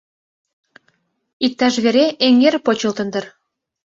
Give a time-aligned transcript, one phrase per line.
[1.45, 3.25] «Иктаж вере эҥер почылтын дыр.